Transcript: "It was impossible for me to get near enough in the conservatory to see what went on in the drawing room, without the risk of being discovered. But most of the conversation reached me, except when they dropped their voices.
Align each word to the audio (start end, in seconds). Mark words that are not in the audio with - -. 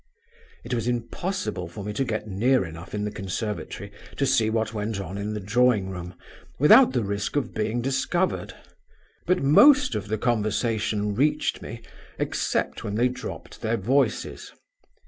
"It 0.63 0.73
was 0.73 0.87
impossible 0.87 1.67
for 1.67 1.83
me 1.85 1.93
to 1.93 2.03
get 2.03 2.25
near 2.27 2.65
enough 2.65 2.95
in 2.95 3.05
the 3.05 3.11
conservatory 3.11 3.91
to 4.17 4.25
see 4.25 4.49
what 4.49 4.73
went 4.73 4.99
on 4.99 5.15
in 5.15 5.35
the 5.35 5.39
drawing 5.39 5.91
room, 5.91 6.15
without 6.57 6.93
the 6.93 7.03
risk 7.03 7.35
of 7.35 7.53
being 7.53 7.81
discovered. 7.83 8.55
But 9.27 9.43
most 9.43 9.93
of 9.93 10.07
the 10.07 10.17
conversation 10.17 11.13
reached 11.13 11.61
me, 11.61 11.83
except 12.17 12.83
when 12.83 12.95
they 12.95 13.09
dropped 13.09 13.61
their 13.61 13.77
voices. 13.77 14.51